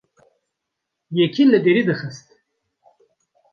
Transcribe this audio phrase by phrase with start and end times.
[1.17, 2.27] Yekî li derî dixist.